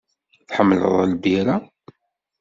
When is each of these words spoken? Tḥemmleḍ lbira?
Tḥemmleḍ 0.49 0.95
lbira? 1.11 1.55